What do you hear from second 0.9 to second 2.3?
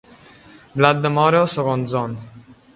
de moro segons on.